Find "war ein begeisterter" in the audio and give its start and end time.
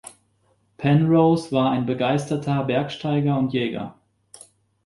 1.51-2.63